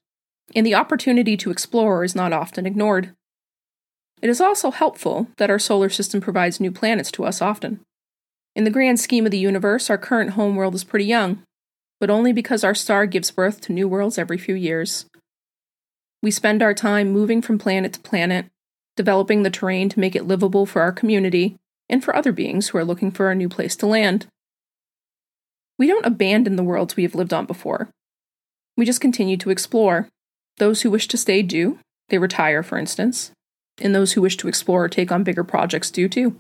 and 0.55 0.65
the 0.65 0.75
opportunity 0.75 1.37
to 1.37 1.51
explore 1.51 2.05
is 2.05 2.15
not 2.15 2.33
often 2.33 2.67
ignored. 2.67 3.15
It 4.23 4.31
is 4.31 4.41
also 4.41 4.71
helpful 4.71 5.29
that 5.39 5.51
our 5.51 5.59
solar 5.59 5.89
system 5.89 6.21
provides 6.21 6.61
new 6.61 6.71
planets 6.71 7.11
to 7.13 7.25
us 7.25 7.41
often. 7.41 7.81
In 8.55 8.65
the 8.65 8.71
grand 8.71 9.01
scheme 9.01 9.25
of 9.25 9.31
the 9.31 9.39
universe, 9.39 9.89
our 9.89 9.99
current 9.99 10.31
homeworld 10.31 10.75
is 10.75 10.85
pretty 10.85 11.07
young, 11.07 11.43
but 11.99 12.11
only 12.11 12.33
because 12.33 12.65
our 12.65 12.75
star 12.75 13.07
gives 13.07 13.31
birth 13.31 13.61
to 13.63 13.73
new 13.73 13.89
worlds 13.89 14.19
every 14.19 14.39
few 14.39 14.55
years. 14.55 15.07
We 16.23 16.31
spend 16.31 16.63
our 16.63 16.75
time 16.75 17.11
moving 17.11 17.41
from 17.41 17.59
planet 17.59 17.93
to 17.95 18.01
planet, 18.01 18.47
developing 18.97 19.43
the 19.43 19.51
terrain 19.51 19.89
to 19.89 20.01
make 20.01 20.15
it 20.15 20.27
livable 20.27 20.67
for 20.67 20.83
our 20.83 20.93
community 20.93 21.57
and 21.89 22.05
for 22.05 22.15
other 22.15 22.33
beings 22.33 22.69
who 22.69 22.79
are 22.79 22.85
looking 22.85 23.11
for 23.11 23.31
a 23.31 23.35
new 23.35 23.49
place 23.49 23.75
to 23.77 23.87
land. 23.87 24.27
We 25.79 25.87
don't 25.87 26.05
abandon 26.05 26.57
the 26.57 26.63
worlds 26.63 26.97
we 26.97 27.05
have 27.05 27.15
lived 27.15 27.33
on 27.33 27.47
before. 27.47 27.89
We 28.77 28.85
just 28.85 29.01
continue 29.01 29.37
to 29.39 29.51
explore. 29.51 30.09
Those 30.59 30.83
who 30.83 30.91
wish 30.91 31.09
to 31.09 31.17
stay 31.17 31.43
do, 31.43 31.79
they 32.11 32.19
retire, 32.19 32.63
for 32.63 32.77
instance, 32.77 33.31
and 33.81 33.95
those 33.95 34.13
who 34.13 34.21
wish 34.21 34.37
to 34.39 34.49
explore 34.49 34.85
or 34.85 34.89
take 34.89 35.11
on 35.11 35.25
bigger 35.25 35.45
projects 35.45 35.91
do 35.91 36.09
too. 36.09 36.37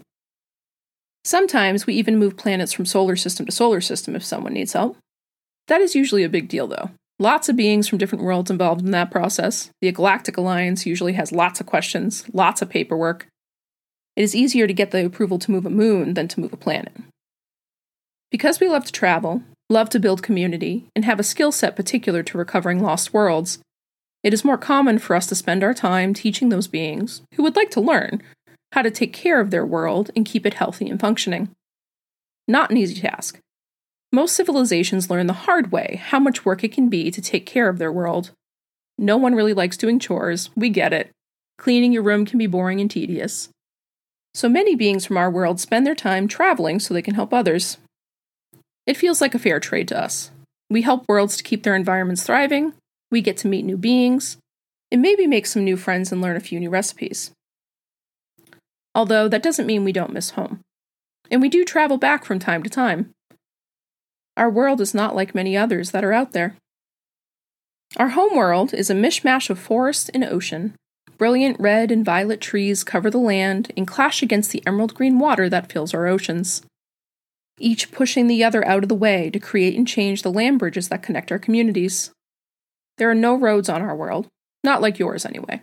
Sometimes 1.25 1.87
we 1.87 1.94
even 1.94 2.18
move 2.18 2.37
planets 2.37 2.72
from 2.72 2.87
solar 2.87 3.16
system 3.16 3.46
to 3.46 3.52
solar 3.52 3.80
system 3.80 4.14
if 4.14 4.25
someone 4.25 4.54
needs 4.54 4.75
help. 4.75 4.96
That 5.68 5.80
is 5.80 5.94
usually 5.94 6.25
a 6.25 6.28
big 6.28 6.49
deal, 6.49 6.66
though. 6.66 6.90
Lots 7.20 7.50
of 7.50 7.56
beings 7.56 7.86
from 7.86 7.98
different 7.98 8.24
worlds 8.24 8.50
involved 8.50 8.80
in 8.80 8.92
that 8.92 9.10
process. 9.10 9.68
The 9.82 9.92
Galactic 9.92 10.38
Alliance 10.38 10.86
usually 10.86 11.12
has 11.12 11.32
lots 11.32 11.60
of 11.60 11.66
questions, 11.66 12.24
lots 12.32 12.62
of 12.62 12.70
paperwork. 12.70 13.26
It 14.16 14.22
is 14.22 14.34
easier 14.34 14.66
to 14.66 14.72
get 14.72 14.90
the 14.90 15.04
approval 15.04 15.38
to 15.40 15.50
move 15.50 15.66
a 15.66 15.70
moon 15.70 16.14
than 16.14 16.28
to 16.28 16.40
move 16.40 16.54
a 16.54 16.56
planet. 16.56 16.94
Because 18.30 18.58
we 18.58 18.68
love 18.68 18.86
to 18.86 18.92
travel, 18.92 19.42
love 19.68 19.90
to 19.90 20.00
build 20.00 20.22
community, 20.22 20.86
and 20.96 21.04
have 21.04 21.20
a 21.20 21.22
skill 21.22 21.52
set 21.52 21.76
particular 21.76 22.22
to 22.22 22.38
recovering 22.38 22.82
lost 22.82 23.12
worlds, 23.12 23.58
it 24.22 24.32
is 24.32 24.42
more 24.42 24.56
common 24.56 24.98
for 24.98 25.14
us 25.14 25.26
to 25.26 25.34
spend 25.34 25.62
our 25.62 25.74
time 25.74 26.14
teaching 26.14 26.48
those 26.48 26.68
beings, 26.68 27.20
who 27.34 27.42
would 27.42 27.54
like 27.54 27.70
to 27.72 27.82
learn, 27.82 28.22
how 28.72 28.80
to 28.80 28.90
take 28.90 29.12
care 29.12 29.40
of 29.40 29.50
their 29.50 29.66
world 29.66 30.10
and 30.16 30.24
keep 30.24 30.46
it 30.46 30.54
healthy 30.54 30.88
and 30.88 30.98
functioning. 30.98 31.50
Not 32.48 32.70
an 32.70 32.78
easy 32.78 32.98
task, 32.98 33.40
most 34.12 34.34
civilizations 34.34 35.10
learn 35.10 35.26
the 35.26 35.32
hard 35.32 35.70
way 35.70 36.00
how 36.02 36.18
much 36.18 36.44
work 36.44 36.64
it 36.64 36.72
can 36.72 36.88
be 36.88 37.10
to 37.10 37.20
take 37.20 37.46
care 37.46 37.68
of 37.68 37.78
their 37.78 37.92
world. 37.92 38.32
No 38.98 39.16
one 39.16 39.34
really 39.34 39.54
likes 39.54 39.76
doing 39.76 39.98
chores, 39.98 40.50
we 40.56 40.68
get 40.68 40.92
it. 40.92 41.10
Cleaning 41.58 41.92
your 41.92 42.02
room 42.02 42.26
can 42.26 42.38
be 42.38 42.46
boring 42.46 42.80
and 42.80 42.90
tedious. 42.90 43.48
So 44.34 44.48
many 44.48 44.74
beings 44.74 45.04
from 45.04 45.16
our 45.16 45.30
world 45.30 45.60
spend 45.60 45.86
their 45.86 45.94
time 45.94 46.28
traveling 46.28 46.80
so 46.80 46.92
they 46.92 47.02
can 47.02 47.14
help 47.14 47.32
others. 47.32 47.78
It 48.86 48.96
feels 48.96 49.20
like 49.20 49.34
a 49.34 49.38
fair 49.38 49.60
trade 49.60 49.88
to 49.88 50.00
us. 50.00 50.30
We 50.68 50.82
help 50.82 51.04
worlds 51.08 51.36
to 51.36 51.42
keep 51.42 51.62
their 51.62 51.76
environments 51.76 52.24
thriving, 52.24 52.74
we 53.10 53.20
get 53.20 53.36
to 53.38 53.48
meet 53.48 53.64
new 53.64 53.76
beings, 53.76 54.36
and 54.90 55.02
maybe 55.02 55.26
make 55.26 55.46
some 55.46 55.64
new 55.64 55.76
friends 55.76 56.12
and 56.12 56.20
learn 56.20 56.36
a 56.36 56.40
few 56.40 56.60
new 56.60 56.70
recipes. 56.70 57.30
Although 58.94 59.28
that 59.28 59.42
doesn't 59.42 59.66
mean 59.66 59.84
we 59.84 59.92
don't 59.92 60.12
miss 60.12 60.30
home. 60.30 60.60
And 61.30 61.40
we 61.40 61.48
do 61.48 61.64
travel 61.64 61.96
back 61.96 62.24
from 62.24 62.38
time 62.38 62.62
to 62.62 62.70
time. 62.70 63.10
Our 64.37 64.50
world 64.50 64.80
is 64.80 64.94
not 64.94 65.14
like 65.14 65.34
many 65.34 65.56
others 65.56 65.90
that 65.90 66.04
are 66.04 66.12
out 66.12 66.32
there. 66.32 66.56
Our 67.96 68.10
home 68.10 68.37
world 68.37 68.72
is 68.72 68.88
a 68.90 68.94
mishmash 68.94 69.50
of 69.50 69.58
forest 69.58 70.10
and 70.14 70.25
ocean. 70.25 70.75
Brilliant 71.18 71.58
red 71.60 71.90
and 71.90 72.04
violet 72.04 72.40
trees 72.40 72.84
cover 72.84 73.10
the 73.10 73.18
land 73.18 73.72
and 73.76 73.87
clash 73.87 74.22
against 74.22 74.52
the 74.52 74.62
emerald 74.66 74.94
green 74.94 75.18
water 75.18 75.49
that 75.49 75.70
fills 75.70 75.92
our 75.92 76.06
oceans, 76.06 76.62
each 77.58 77.92
pushing 77.92 78.26
the 78.26 78.42
other 78.42 78.66
out 78.66 78.82
of 78.82 78.88
the 78.88 78.94
way 78.94 79.28
to 79.30 79.38
create 79.38 79.76
and 79.76 79.87
change 79.87 80.22
the 80.22 80.32
land 80.32 80.58
bridges 80.58 80.88
that 80.88 81.02
connect 81.02 81.30
our 81.30 81.38
communities. 81.38 82.10
There 82.96 83.10
are 83.10 83.14
no 83.14 83.34
roads 83.34 83.68
on 83.68 83.82
our 83.82 83.94
world, 83.94 84.28
not 84.64 84.80
like 84.80 84.99
yours 84.99 85.26
anyway. 85.26 85.60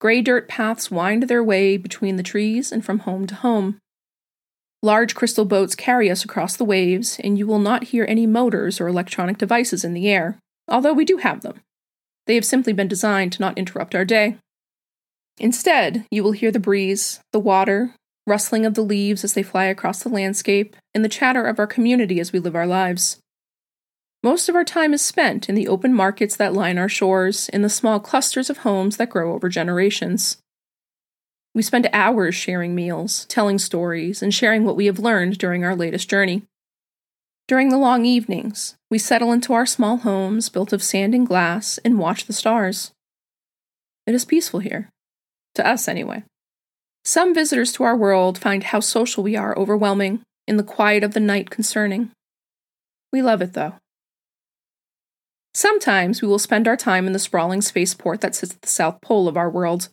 Gray 0.00 0.22
dirt 0.22 0.48
paths 0.48 0.90
wind 0.90 1.24
their 1.24 1.44
way 1.44 1.76
between 1.76 2.16
the 2.16 2.24
trees 2.24 2.72
and 2.72 2.84
from 2.84 3.00
home 3.00 3.26
to 3.28 3.36
home. 3.36 3.78
Large 4.82 5.14
crystal 5.14 5.44
boats 5.44 5.76
carry 5.76 6.10
us 6.10 6.24
across 6.24 6.56
the 6.56 6.64
waves, 6.64 7.20
and 7.22 7.38
you 7.38 7.46
will 7.46 7.60
not 7.60 7.84
hear 7.84 8.04
any 8.08 8.26
motors 8.26 8.80
or 8.80 8.88
electronic 8.88 9.38
devices 9.38 9.84
in 9.84 9.94
the 9.94 10.08
air, 10.08 10.38
although 10.66 10.92
we 10.92 11.04
do 11.04 11.18
have 11.18 11.42
them. 11.42 11.60
They 12.26 12.34
have 12.34 12.44
simply 12.44 12.72
been 12.72 12.88
designed 12.88 13.32
to 13.34 13.40
not 13.40 13.56
interrupt 13.56 13.94
our 13.94 14.04
day. 14.04 14.38
Instead, 15.38 16.04
you 16.10 16.24
will 16.24 16.32
hear 16.32 16.50
the 16.50 16.58
breeze, 16.58 17.20
the 17.32 17.40
water, 17.40 17.94
rustling 18.26 18.66
of 18.66 18.74
the 18.74 18.82
leaves 18.82 19.22
as 19.24 19.34
they 19.34 19.42
fly 19.42 19.64
across 19.64 20.02
the 20.02 20.08
landscape, 20.08 20.76
and 20.94 21.04
the 21.04 21.08
chatter 21.08 21.44
of 21.44 21.58
our 21.58 21.66
community 21.66 22.18
as 22.18 22.32
we 22.32 22.38
live 22.38 22.56
our 22.56 22.66
lives. 22.66 23.18
Most 24.24 24.48
of 24.48 24.54
our 24.54 24.64
time 24.64 24.94
is 24.94 25.02
spent 25.02 25.48
in 25.48 25.54
the 25.54 25.66
open 25.66 25.94
markets 25.94 26.36
that 26.36 26.54
line 26.54 26.78
our 26.78 26.88
shores, 26.88 27.48
in 27.48 27.62
the 27.62 27.68
small 27.68 27.98
clusters 27.98 28.50
of 28.50 28.58
homes 28.58 28.96
that 28.96 29.10
grow 29.10 29.32
over 29.32 29.48
generations. 29.48 30.38
We 31.54 31.62
spend 31.62 31.88
hours 31.92 32.34
sharing 32.34 32.74
meals, 32.74 33.26
telling 33.26 33.58
stories, 33.58 34.22
and 34.22 34.32
sharing 34.32 34.64
what 34.64 34.76
we 34.76 34.86
have 34.86 34.98
learned 34.98 35.38
during 35.38 35.64
our 35.64 35.76
latest 35.76 36.08
journey. 36.08 36.42
During 37.46 37.68
the 37.68 37.78
long 37.78 38.06
evenings, 38.06 38.76
we 38.90 38.98
settle 38.98 39.32
into 39.32 39.52
our 39.52 39.66
small 39.66 39.98
homes 39.98 40.48
built 40.48 40.72
of 40.72 40.82
sand 40.82 41.14
and 41.14 41.26
glass 41.26 41.78
and 41.84 41.98
watch 41.98 42.24
the 42.24 42.32
stars. 42.32 42.92
It 44.06 44.14
is 44.14 44.24
peaceful 44.24 44.60
here. 44.60 44.88
To 45.56 45.66
us, 45.66 45.88
anyway. 45.88 46.24
Some 47.04 47.34
visitors 47.34 47.72
to 47.74 47.84
our 47.84 47.96
world 47.96 48.38
find 48.38 48.64
how 48.64 48.80
social 48.80 49.22
we 49.22 49.36
are 49.36 49.58
overwhelming, 49.58 50.22
and 50.48 50.58
the 50.58 50.64
quiet 50.64 51.04
of 51.04 51.14
the 51.14 51.20
night 51.20 51.50
concerning. 51.50 52.10
We 53.12 53.20
love 53.20 53.42
it, 53.42 53.52
though. 53.52 53.74
Sometimes 55.52 56.22
we 56.22 56.28
will 56.28 56.38
spend 56.38 56.66
our 56.66 56.76
time 56.76 57.06
in 57.06 57.12
the 57.12 57.18
sprawling 57.18 57.60
spaceport 57.60 58.22
that 58.22 58.34
sits 58.34 58.54
at 58.54 58.62
the 58.62 58.68
south 58.68 59.02
pole 59.02 59.28
of 59.28 59.36
our 59.36 59.50
world, 59.50 59.90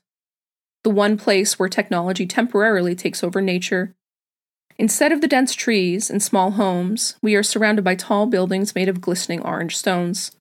the 0.83 0.89
one 0.89 1.17
place 1.17 1.59
where 1.59 1.69
technology 1.69 2.25
temporarily 2.25 2.95
takes 2.95 3.23
over 3.23 3.41
nature. 3.41 3.93
Instead 4.77 5.11
of 5.11 5.19
the 5.19 5.27
dense 5.27 5.53
trees 5.53 6.09
and 6.09 6.23
small 6.23 6.51
homes, 6.51 7.15
we 7.21 7.35
are 7.35 7.43
surrounded 7.43 7.83
by 7.83 7.95
tall 7.95 8.25
buildings 8.25 8.75
made 8.75 8.87
of 8.87 9.01
glistening 9.01 9.41
orange 9.41 9.75
stones, 9.75 10.31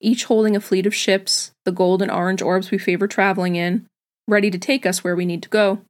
each 0.00 0.24
holding 0.24 0.56
a 0.56 0.60
fleet 0.60 0.86
of 0.86 0.94
ships, 0.94 1.52
the 1.64 1.72
gold 1.72 2.02
and 2.02 2.10
orange 2.10 2.42
orbs 2.42 2.70
we 2.70 2.78
favor 2.78 3.06
traveling 3.06 3.56
in, 3.56 3.86
ready 4.26 4.50
to 4.50 4.58
take 4.58 4.84
us 4.84 5.04
where 5.04 5.16
we 5.16 5.24
need 5.24 5.42
to 5.42 5.48
go. 5.48 5.80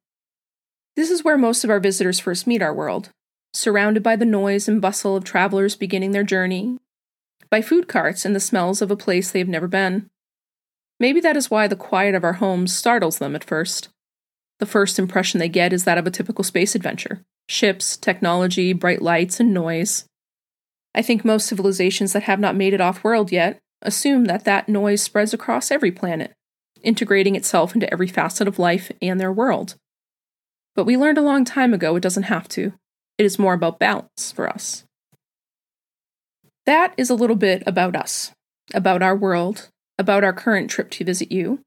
This 0.94 1.11
is 1.11 1.25
where 1.25 1.38
most 1.38 1.64
of 1.64 1.71
our 1.71 1.80
visitors 1.80 2.21
first 2.21 2.47
meet 2.47 2.62
our 2.62 2.75
world, 2.75 3.11
surrounded 3.52 4.02
by 4.02 4.14
the 4.14 4.25
noise 4.25 4.68
and 4.68 4.80
bustle 4.80 5.16
of 5.16 5.25
travelers 5.25 5.75
beginning 5.75 6.12
their 6.12 6.23
journey, 6.23 6.78
by 7.50 7.62
food 7.62 7.88
carts 7.88 8.25
and 8.25 8.35
the 8.35 8.40
smells 8.40 8.83
of 8.83 8.90
a 8.90 8.97
place 8.97 9.30
they 9.30 9.38
have 9.38 9.49
never 9.49 9.68
been. 9.68 10.09
Maybe 11.00 11.20
that 11.20 11.36
is 11.36 11.50
why 11.50 11.66
the 11.66 11.76
quiet 11.76 12.14
of 12.14 12.24
our 12.24 12.34
homes 12.34 12.74
startles 12.74 13.18
them 13.18 13.34
at 13.34 13.44
first. 13.44 13.88
The 14.60 14.66
first 14.66 14.98
impression 14.98 15.40
they 15.40 15.48
get 15.48 15.72
is 15.72 15.84
that 15.84 15.98
of 15.98 16.06
a 16.06 16.10
typical 16.10 16.44
space 16.44 16.74
adventure 16.74 17.22
ships, 17.46 17.98
technology, 17.98 18.72
bright 18.72 19.02
lights, 19.02 19.38
and 19.38 19.52
noise. 19.52 20.06
I 20.94 21.02
think 21.02 21.24
most 21.24 21.46
civilizations 21.46 22.14
that 22.14 22.22
have 22.22 22.40
not 22.40 22.56
made 22.56 22.72
it 22.72 22.80
off 22.80 23.04
world 23.04 23.30
yet 23.30 23.58
assume 23.82 24.24
that 24.24 24.44
that 24.44 24.68
noise 24.68 25.02
spreads 25.02 25.34
across 25.34 25.70
every 25.70 25.90
planet, 25.92 26.32
integrating 26.82 27.36
itself 27.36 27.74
into 27.74 27.90
every 27.92 28.06
facet 28.06 28.48
of 28.48 28.58
life 28.58 28.90
and 29.02 29.20
their 29.20 29.32
world. 29.32 29.74
But 30.74 30.84
we 30.84 30.96
learned 30.96 31.18
a 31.18 31.22
long 31.22 31.44
time 31.44 31.74
ago 31.74 31.96
it 31.96 32.02
doesn't 32.02 32.24
have 32.24 32.48
to. 32.50 32.72
It 33.18 33.26
is 33.26 33.38
more 33.38 33.52
about 33.52 33.78
balance 33.78 34.32
for 34.32 34.48
us. 34.48 34.84
That 36.66 36.94
is 36.96 37.10
a 37.10 37.14
little 37.14 37.36
bit 37.36 37.62
about 37.66 37.94
us, 37.94 38.32
about 38.72 39.02
our 39.02 39.14
world, 39.14 39.68
about 39.98 40.24
our 40.24 40.32
current 40.32 40.70
trip 40.70 40.90
to 40.90 41.04
visit 41.04 41.30
you. 41.30 41.60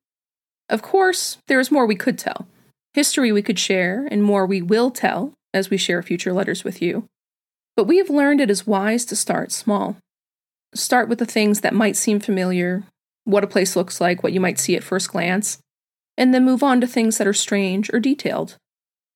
Of 0.69 0.81
course, 0.81 1.37
there 1.47 1.59
is 1.59 1.71
more 1.71 1.85
we 1.85 1.95
could 1.95 2.17
tell, 2.17 2.47
history 2.93 3.31
we 3.31 3.41
could 3.41 3.59
share, 3.59 4.07
and 4.09 4.23
more 4.23 4.45
we 4.45 4.61
will 4.61 4.91
tell 4.91 5.33
as 5.53 5.69
we 5.69 5.77
share 5.77 6.01
future 6.03 6.33
letters 6.33 6.63
with 6.63 6.81
you. 6.81 7.05
But 7.75 7.85
we 7.85 7.97
have 7.97 8.09
learned 8.09 8.41
it 8.41 8.49
is 8.49 8.67
wise 8.67 9.05
to 9.05 9.15
start 9.15 9.51
small. 9.51 9.97
Start 10.73 11.07
with 11.07 11.19
the 11.19 11.25
things 11.25 11.61
that 11.61 11.73
might 11.73 11.95
seem 11.95 12.19
familiar, 12.19 12.83
what 13.23 13.43
a 13.43 13.47
place 13.47 13.75
looks 13.75 14.01
like, 14.01 14.23
what 14.23 14.33
you 14.33 14.39
might 14.39 14.59
see 14.59 14.75
at 14.75 14.83
first 14.83 15.11
glance, 15.11 15.59
and 16.17 16.33
then 16.33 16.43
move 16.43 16.63
on 16.63 16.81
to 16.81 16.87
things 16.87 17.17
that 17.17 17.27
are 17.27 17.33
strange 17.33 17.93
or 17.93 17.99
detailed. 17.99 18.57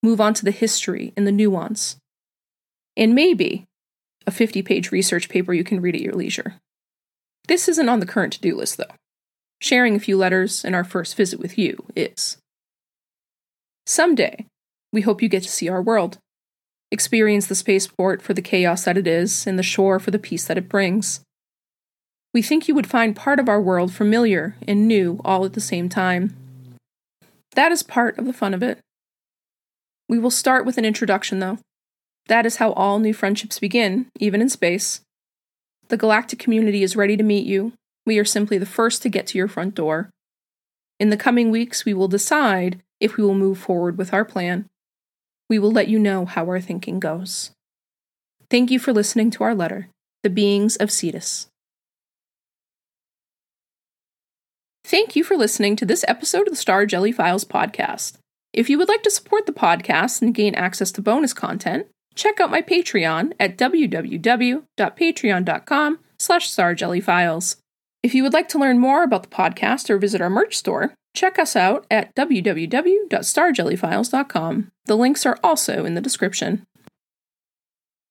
Move 0.04 0.22
on 0.22 0.34
to 0.36 0.46
the 0.46 0.52
history 0.52 1.14
and 1.18 1.28
the 1.28 1.32
nuance. 1.32 1.98
And 2.96 3.16
maybe 3.16 3.66
a 4.28 4.32
50 4.32 4.62
page 4.62 4.92
research 4.92 5.30
paper 5.30 5.54
you 5.54 5.64
can 5.64 5.82
read 5.82 5.96
at 5.96 6.02
your 6.02 6.14
leisure. 6.14 6.56
This 7.52 7.68
isn't 7.68 7.90
on 7.90 8.00
the 8.00 8.06
current 8.06 8.32
to 8.32 8.40
do 8.40 8.56
list, 8.56 8.78
though. 8.78 8.96
Sharing 9.60 9.94
a 9.94 10.00
few 10.00 10.16
letters 10.16 10.64
and 10.64 10.74
our 10.74 10.86
first 10.86 11.18
visit 11.18 11.38
with 11.38 11.58
you 11.58 11.84
is. 11.98 12.38
Someday, 13.86 14.46
we 14.94 15.02
hope 15.02 15.22
you 15.22 15.28
get 15.28 15.44
to 15.44 15.50
see 15.50 15.68
our 15.68 15.82
world, 15.82 16.18
experience 16.92 17.48
the 17.48 17.56
spaceport 17.56 18.22
for 18.22 18.34
the 18.34 18.42
chaos 18.42 18.86
that 18.86 18.98
it 18.98 19.06
is, 19.06 19.46
and 19.46 19.60
the 19.60 19.64
shore 19.64 20.00
for 20.00 20.12
the 20.12 20.18
peace 20.18 20.46
that 20.46 20.58
it 20.58 20.70
brings. 20.70 21.20
We 22.34 22.42
think 22.42 22.70
you 22.70 22.76
would 22.76 22.88
find 22.88 23.18
part 23.18 23.38
of 23.38 23.50
our 23.50 23.62
world 23.62 23.94
familiar 23.94 24.56
and 24.66 24.88
new 24.88 25.20
all 25.26 25.44
at 25.44 25.52
the 25.52 25.60
same 25.60 25.90
time. 25.90 26.34
That 27.56 27.74
is 27.74 27.84
part 27.84 28.18
of 28.18 28.24
the 28.24 28.32
fun 28.32 28.54
of 28.54 28.64
it. 28.64 28.80
We 30.08 30.20
will 30.20 30.32
start 30.32 30.66
with 30.66 30.78
an 30.78 30.86
introduction, 30.86 31.40
though. 31.40 31.58
That 32.28 32.46
is 32.46 32.56
how 32.56 32.72
all 32.72 33.00
new 33.00 33.14
friendships 33.14 33.60
begin, 33.60 34.08
even 34.22 34.42
in 34.42 34.48
space. 34.48 35.02
The 35.92 35.98
galactic 35.98 36.40
community 36.40 36.84
is 36.84 36.96
ready 36.96 37.18
to 37.18 37.24
meet 37.24 37.46
you. 37.46 37.74
We 38.06 38.18
are 38.18 38.24
simply 38.24 38.58
the 38.58 38.66
first 38.66 39.02
to 39.02 39.10
get 39.10 39.28
to 39.28 39.38
your 39.38 39.50
front 39.50 39.76
door. 39.76 40.10
In 41.02 41.10
the 41.10 41.18
coming 41.18 41.52
weeks, 41.52 41.84
we 41.84 41.94
will 41.94 42.08
decide 42.08 42.82
if 43.02 43.18
we 43.18 43.26
will 43.26 43.36
move 43.36 43.58
forward 43.58 43.98
with 43.98 44.14
our 44.14 44.24
plan. 44.24 44.68
We 45.50 45.60
will 45.60 45.70
let 45.70 45.90
you 45.90 46.00
know 46.00 46.24
how 46.24 46.46
our 46.46 46.62
thinking 46.62 47.02
goes. 47.02 47.52
Thank 48.50 48.72
you 48.72 48.80
for 48.80 48.94
listening 48.94 49.32
to 49.32 49.44
our 49.44 49.54
letter, 49.54 49.90
The 50.24 50.30
Beings 50.30 50.78
of 50.78 50.92
Cetus. 50.92 51.48
Thank 54.86 55.18
you 55.18 55.26
for 55.26 55.36
listening 55.36 55.76
to 55.76 55.86
this 55.86 56.06
episode 56.08 56.48
of 56.48 56.54
the 56.54 56.56
Star 56.56 56.86
Jelly 56.86 57.12
Files 57.12 57.44
podcast. 57.44 58.14
If 58.54 58.70
you 58.70 58.78
would 58.78 58.88
like 58.88 59.04
to 59.04 59.12
support 59.12 59.46
the 59.46 59.52
podcast 59.52 60.22
and 60.22 60.34
gain 60.34 60.56
access 60.56 60.94
to 60.94 61.02
bonus 61.02 61.34
content, 61.34 61.88
check 62.16 62.40
out 62.40 62.52
my 62.52 62.62
Patreon 62.62 63.34
at 63.40 63.58
www.patreon.com 63.58 66.00
slash 66.20 66.50
starjellyfiles. 66.50 67.56
If 68.04 68.14
you 68.16 68.24
would 68.24 68.34
like 68.34 68.50
to 68.50 68.58
learn 68.58 68.80
more 68.80 69.04
about 69.04 69.22
the 69.24 69.30
podcast 69.30 69.90
or 69.90 69.98
visit 69.98 70.20
our 70.22 70.30
merch 70.30 70.58
store, 70.58 70.94
check 71.14 71.38
us 71.38 71.56
out 71.56 71.86
at 71.92 72.16
www.starjellyfiles.com. 72.16 74.72
The 74.86 74.98
links 74.98 75.26
are 75.26 75.38
also 75.44 75.86
in 75.86 75.94
the 75.94 76.02
description. 76.02 76.66